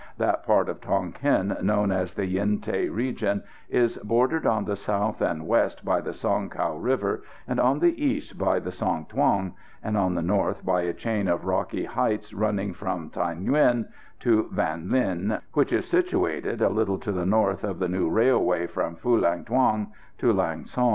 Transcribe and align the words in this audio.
That 0.17 0.43
part 0.43 0.67
of 0.67 0.81
Tonquin 0.81 1.55
known 1.61 1.91
as 1.91 2.15
the 2.15 2.25
Yen 2.25 2.57
Thé 2.57 2.91
region 2.91 3.43
is 3.69 3.97
bordered 3.97 4.47
on 4.47 4.65
the 4.65 4.75
south 4.75 5.21
and 5.21 5.45
west 5.45 5.85
by 5.85 6.01
the 6.01 6.11
Song 6.11 6.49
Cau 6.49 6.75
river, 6.75 7.21
on 7.47 7.77
the 7.77 8.03
east 8.03 8.35
by 8.35 8.57
the 8.59 8.71
Song 8.71 9.05
Thuong, 9.05 9.53
and 9.83 9.95
on 9.95 10.15
the 10.15 10.23
north 10.23 10.65
by 10.65 10.81
a 10.81 10.93
chain 10.93 11.27
of 11.27 11.45
rocky 11.45 11.85
heights 11.85 12.33
running 12.33 12.73
from 12.73 13.11
Thaï 13.11 13.45
Nguyen 13.45 13.89
to 14.21 14.45
Vanh 14.51 14.89
Linh, 14.89 15.37
which 15.53 15.71
is 15.71 15.85
situated 15.85 16.63
a 16.63 16.69
little 16.69 16.97
to 16.97 17.11
the 17.11 17.27
north 17.27 17.63
of 17.63 17.77
the 17.77 17.87
new 17.87 18.09
railway 18.09 18.65
from 18.65 18.95
Phulang 18.95 19.45
Thuong 19.45 19.91
to 20.17 20.33
Lang 20.33 20.65
son. 20.65 20.89